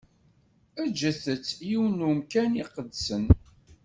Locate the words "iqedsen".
2.63-3.25